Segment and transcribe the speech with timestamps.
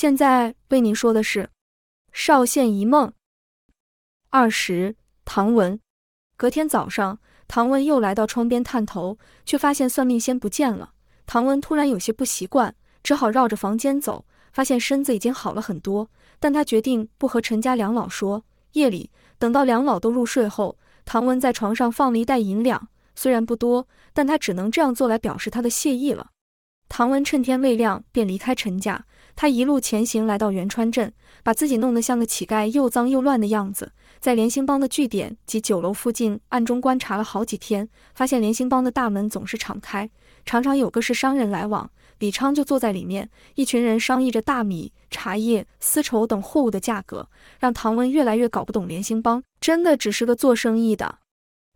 [0.00, 1.42] 现在为您说的是
[2.12, 3.08] 《少县一梦》
[4.30, 4.94] 二十。
[5.24, 5.80] 唐文。
[6.36, 10.92] 隔天早上，唐文又来到窗边探头，却发现算命仙不见了。
[11.26, 16.08] 唐文突然有些不习惯，只好绕着房间走，发现身子已经好了很多。
[16.38, 18.44] 但他决定不和陈家两老说。
[18.74, 22.86] 夜里，等到两老都入睡后，唐文在床上放了一袋银两，
[23.16, 26.30] 虽然不多，但他只能这样做来表示他的谢意了。
[26.88, 29.04] 唐文趁天未亮便离开陈家。
[29.40, 31.12] 他一路前行，来到元川镇，
[31.44, 33.92] 把自己弄得像个乞丐，又脏又乱的样子。
[34.18, 40.10] 在连兴帮的据点及酒楼附近暗中观察了好几天，发现连兴帮的大门总是敞开，
[40.44, 41.88] 常常有个是商人来往。
[42.18, 47.28] 李昌就坐在里面，一群人商议着大米、茶叶、丝绸等货物的价格，
[47.60, 51.20] 让唐文越来越搞不懂连兴帮真的只是个做生意的。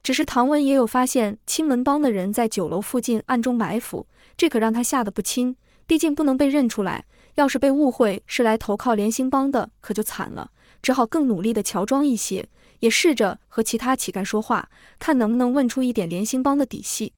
[0.02, 5.54] 只是唐文也有发现青门帮的人在酒楼附近暗中埋伏，这可让他吓得不轻。
[5.84, 10.50] 毕竟不能被认出来，要是被误会是来投靠连兴帮的，可就惨了。
[10.82, 12.48] 只好更努力地乔装一些，
[12.80, 17.12] 也试着和其他乞丐说话，看能不能问出一点连兴帮的底细。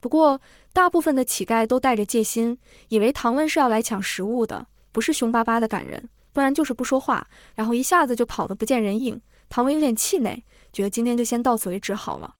[0.00, 0.40] 不过，
[0.72, 9.20] 大部分的乞丐都带着戒心，以为唐文是要来抢食物的，不是凶巴巴的赶人，不然就是不说话，然后一下子就跑得不见人影。
[9.48, 12.34] 唐文有点气馁，觉得今天就先到此为止好了。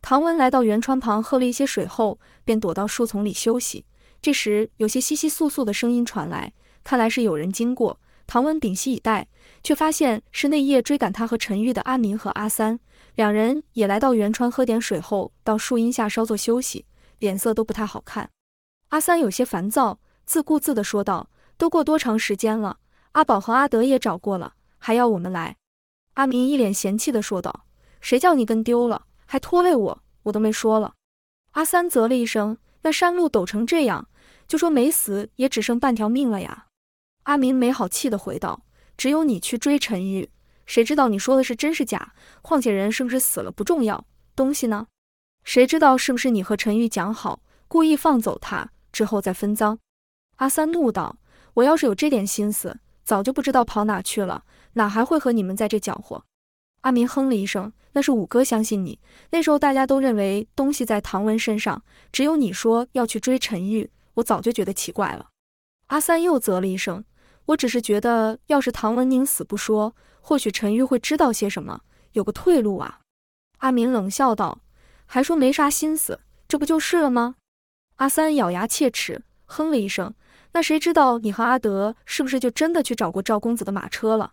[0.00, 3.84] 唐文来到圆川旁喝了一些水后，便躲到树丛里休息。
[4.20, 6.52] 这时，有些窸窸窣窣的声音传来，
[6.84, 7.98] 看来是有人经过。
[8.26, 9.28] 唐文屏息以待，
[9.62, 12.78] 却发现是那夜追赶他和陈玉的阿明和阿三，
[13.14, 16.86] 两人也来到圆川喝点水后，到树荫下稍作休息，
[17.18, 18.30] 脸色都不太好看。
[18.88, 22.78] 阿三有些烦躁，自顾自地说道：“都过多长时间了？
[23.12, 25.56] 阿宝和阿德也找过了，还要我们来？”
[26.14, 27.66] 阿明一脸嫌弃地说道
[28.00, 30.94] ：“谁叫你跟丢了，还拖累我，我都没说了。”
[31.52, 34.08] 阿三啧了一声：“那山路陡成这样。”
[34.48, 36.66] 就说没死也只剩半条命了呀！
[37.24, 38.64] 阿明没好气地回道
[38.98, 40.28] ：“只有你去追陈玉，
[40.66, 42.14] 谁知道你说的是真是假？
[42.42, 44.86] 况且人是不是死了不重要，东西呢？
[45.44, 49.78] 谁知道是不是你和陈玉讲好，故意放走他之后再分赃？”
[50.36, 51.18] 阿三怒道
[51.54, 56.24] ：“我要是有这点心思，早就不知道跑哪去了，哪还会和你们在这搅和？”
[56.82, 58.98] 阿明哼了一声：“那是五哥相信你，
[59.30, 65.30] 那时候大家都认为东西在唐文身上，只有你说要去追陈玉。”我早就觉得奇怪了，
[65.86, 67.04] 阿三又啧了一声。
[67.52, 71.80] 我只是觉得，要是唐文宁死不说，或许陈玉会知道些什么，
[72.12, 73.00] 有个退路啊。
[73.58, 74.60] 阿明冷笑道
[75.06, 77.36] ：“还说没啥心思，这不就是了吗？”
[77.96, 80.14] 阿三咬牙切齿，哼了一声。
[80.52, 84.32] 那谁知道你和阿德是不是就真的去找过赵公子的马车了？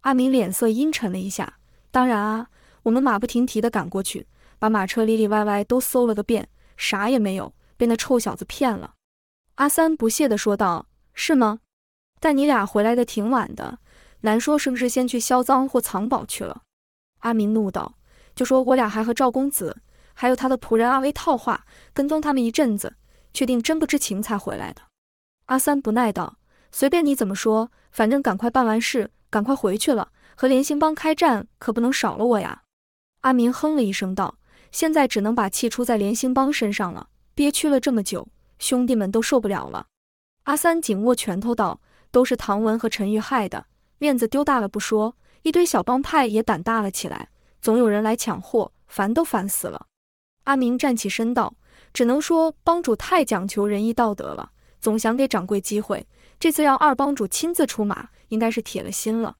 [0.00, 1.58] 阿明脸色阴沉了一下。
[1.90, 2.48] 当然啊，
[2.84, 4.26] 我们马不停蹄地赶过去，
[4.58, 8.94] 把马车里里外外都搜了个遍，啥也没有，被那臭小子骗了。
[9.56, 11.58] 阿三不屑地说道：“是吗？
[12.22, 13.80] 但你俩回来的挺晚的，
[14.20, 16.62] 难说是不是先去销赃或藏宝去了？”
[17.18, 17.96] 阿明怒道
[18.36, 19.82] ：“就说我俩还和赵公子，
[20.14, 22.94] 还有他的仆人阿威套话，跟踪他们一阵子，
[23.34, 24.82] 确定真不知情才回来的。”
[25.46, 26.36] 阿三不耐道
[26.70, 30.12] ：“随便你怎么说，反正赶快办完事，赶快回去了。
[30.36, 32.62] 和连兴帮开战，可不能少了我呀！”
[33.22, 34.36] 阿明哼了一声道
[34.70, 38.28] ：“现在只能把气出在连兴帮身上了，憋屈了这么久。”
[38.60, 39.86] 兄弟们都受不了了，
[40.44, 41.80] 阿三紧握拳头道
[42.12, 43.66] ：“都是唐文和陈玉害的，
[43.98, 47.30] 面子丢大了不说，一堆小帮派也胆大了起来，
[47.60, 49.86] 总有人来抢货，烦都烦死了。”
[50.44, 51.54] 阿明站起身道
[51.92, 56.06] ：“只能说帮主太讲求仁义道德了，总想给掌柜机会。
[56.38, 59.36] 这次让二帮主亲自出马，应该是铁了心了。”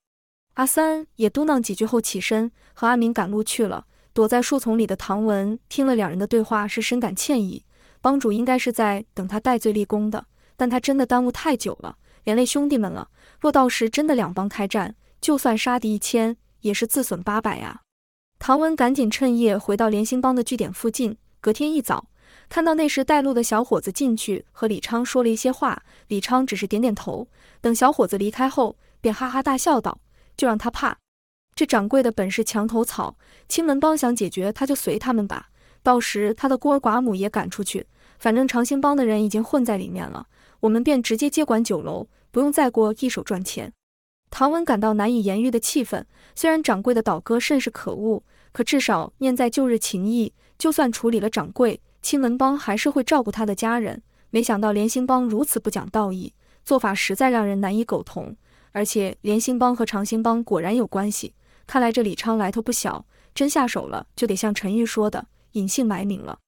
[0.55, 3.87] 阿三也嘟囔几句后起身和阿明赶路去了。
[4.15, 7.65] 躲在树丛里的唐文听了两人的对话，是深感歉意。
[8.03, 13.09] 帮主应该是在等他戴罪立功的，但他真的耽误太久了，连累兄弟们了。
[13.41, 17.83] 若到时真的两帮开战，就算杀敌一千，也是自损八百呀。
[18.39, 21.17] 唐文赶紧趁夜回到连兴帮的据点附近。
[21.41, 22.09] 隔天一早，
[22.49, 27.29] 看到那时带路的小伙子进去和李昌说了一些话，李昌只是点点头。
[27.61, 30.01] 等小伙子离开后，便哈哈大笑道
[30.37, 30.97] ：“就让他怕，
[31.55, 33.17] 这掌柜的本是墙头草，
[33.49, 35.49] 青门帮想解决他就随他们吧。
[35.83, 37.87] 到时他的孤儿寡母也赶出去。”
[38.23, 40.29] 反正长兴帮的人已经混在里面了，
[40.61, 43.73] 我们便直接接管酒楼，不用再过一手赚钱。
[44.31, 46.07] 唐文感到难以言喻的气愤。
[46.37, 48.23] 虽然掌柜的倒戈甚是可恶，
[48.53, 54.01] 可至少念在旧日情谊，就算处理了掌柜，青门帮还是会照顾他的家人。
[54.31, 56.33] 没想到连兴帮如此不讲道义，
[56.65, 58.37] 做法实在让人难以苟同。
[58.71, 61.35] 而且连兴帮和长兴帮果然有关系，
[61.67, 63.05] 看来这李昌来头不小，
[63.35, 66.39] 真下手了就得像陈玉说的，隐姓埋名了。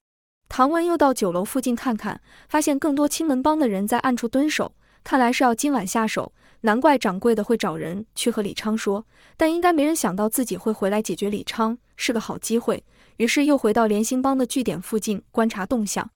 [0.56, 4.72] 唐文又到酒楼附近看看，发现更多青门帮的人在暗处蹲守，
[5.02, 6.32] 看来是要今晚下手。
[6.60, 9.04] 难怪掌柜的会找人去和李昌说，
[9.36, 12.84] 但应该没人想到自己会回来解决李昌，是个好机会。
[13.16, 16.08] 于是又回到连兴帮的据点附近观察动向。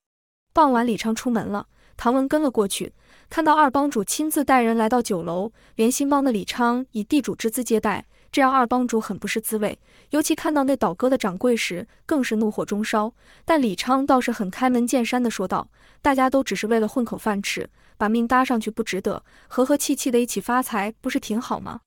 [0.53, 2.93] 傍晚，李昌出门了，唐文跟了过去，
[3.29, 9.79] 看到二帮主亲自带人来到酒楼，连兴帮的李昌以地主之姿接待，这让二帮主很不是滋味。
[10.11, 13.13] 尤其看到那倒戈的掌柜时，更是怒火中烧。
[13.45, 15.69] 但李昌倒是很开门见山地说道
[16.01, 21.81] ：“大家都只是为了混口饭吃。”把命搭上去不值得，和和气气的一起发财不是挺好吗？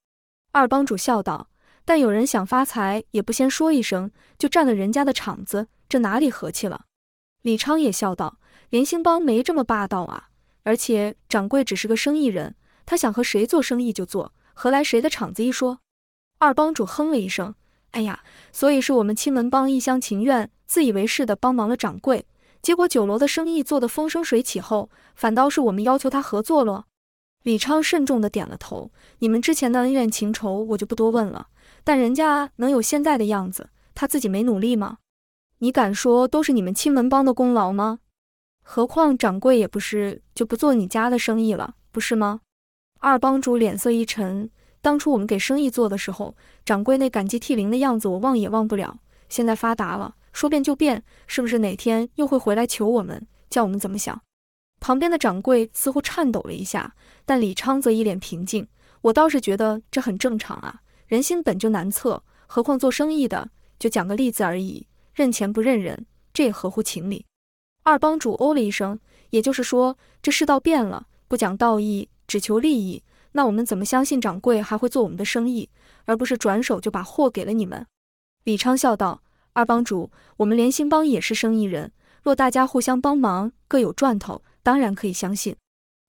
[0.52, 1.48] 二帮主笑道
[1.86, 6.86] ：“但有人想发财也不先说一声，就占了人家的场子，这哪里和气了？”
[7.44, 8.40] 李昌也笑道
[8.70, 10.28] ：“连兴帮没这么霸道啊，
[10.64, 12.56] 而且掌柜只是个生意人，
[12.86, 15.80] 他想和谁做生意就做，何来谁的场子一说？”
[16.42, 17.54] 二帮主哼了一声
[17.94, 22.26] ：“哎呀，所以是我们青门帮一厢情愿、自以为是的帮忙了掌柜。”
[22.64, 26.86] 结果酒楼的生意做得风生水起后，反倒是我们要求他合作了。
[27.44, 28.90] 李昌慎重地点了头。
[29.20, 31.46] 你们之前的恩怨情仇我就不多问了，
[31.84, 34.98] 但人家能有现在的样子，他自己没努力吗？
[35.60, 38.00] 你敢说都是你们青门帮的功劳吗？
[38.64, 42.42] 何况掌柜也不是就不做你家的生意了，不是吗？
[43.00, 44.50] 二帮主脸色一沉。
[44.81, 46.36] 当初我们给生意做的时候，
[46.66, 49.00] 掌柜那感激涕零的样子我忘也忘不了。
[49.30, 50.16] 现在发达了。
[50.33, 54.22] 说变就变，是不是哪天又会回来求我们，叫我们怎么想？
[54.80, 56.95] 旁边的掌柜似乎颤抖了一下，
[57.25, 58.66] 但李昌则一脸平静。
[59.01, 67.25] 我倒是觉得这很正常啊，人心本就难测，何况做生意的，就讲个利字而已，认钱不认人，这也合乎情理。
[67.84, 68.98] 二帮主哦了一声，
[69.31, 75.69] 也就是说，这世道变了，不讲道义，只求利益，那我们怎么相信掌柜还会做我们的生意，
[76.06, 77.86] 而不是转手就把货给了你们？
[78.44, 79.22] 李昌笑道。
[79.54, 81.92] 二帮主，我们连兴帮也是生意人，
[82.24, 85.56] 若大家互相帮忙，各有赚头，当然可以相信。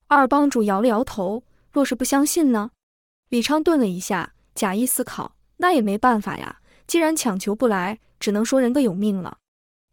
[0.06, 1.42] 二帮主摇了摇头，
[1.72, 2.70] 若是不相信呢？
[3.30, 9.38] 李昌顿了一下，假意思考，那也没办法呀，既然强求不来，只能说人各有命了。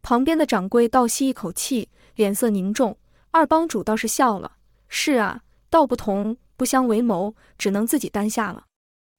[0.03, 2.95] 旁边的掌柜倒吸一口气，脸色凝重。
[3.31, 5.41] 二帮主倒是笑了，是啊，
[5.71, 8.65] 道不同不相为谋，只能自己担下了。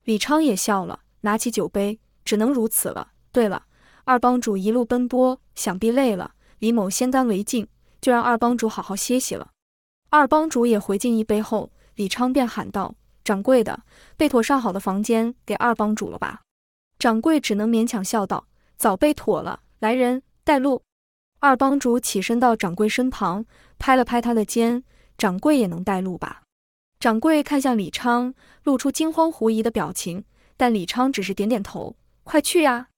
[0.05, 3.13] 李昌也笑了，拿起酒杯，只能如此了。
[3.33, 3.65] 对了。
[4.05, 6.35] 二帮主一路奔波，想必累了。
[6.59, 7.67] 李某先干为敬，
[7.99, 9.53] 就让二帮主好好歇息了。
[10.11, 12.95] 二帮主也回敬一杯后，李昌便喊道
[13.25, 13.85] ：“掌柜的，
[14.19, 16.43] 备妥上好的房间给二帮主了吧？”
[16.99, 18.47] 掌柜只能勉强笑道
[18.77, 20.83] ：“早备妥了。”来人，带路。
[21.39, 23.47] 二帮主起身到掌柜身旁，
[23.79, 24.85] 拍了拍他的肩
[25.17, 26.43] ：“掌柜也能带路吧？”
[27.01, 30.23] 掌柜看向李昌，露出惊慌狐疑的表情，
[30.59, 32.89] 但李昌只是点点头：“快去呀！”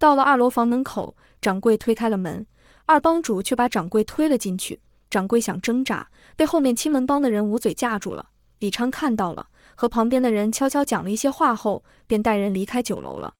[0.00, 2.46] 到了二楼房门口，掌柜推开了门，
[2.86, 4.80] 二帮主却把掌柜推了进去。
[5.10, 8.30] 掌柜想挣扎，被后面青门帮的人捂嘴架住了。
[8.60, 13.34] 李昌看到了，和旁边的人悄悄讲了一些话后，便带人离开酒楼了。